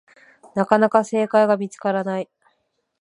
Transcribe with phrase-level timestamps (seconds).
[0.55, 2.29] なかなか正解が見つからない